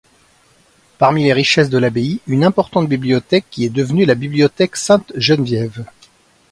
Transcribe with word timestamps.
Parmi 0.97 1.23
les 1.25 1.31
richesses 1.31 1.69
de 1.69 1.77
l'abbaye, 1.77 2.21
une 2.25 2.43
importante 2.43 2.89
bibliothèque 2.89 3.45
qui 3.51 3.65
est 3.65 3.69
devenue 3.69 4.05
la 4.05 4.15
bibliothèque 4.15 4.75
Sainte-Geneviève. 4.75 5.85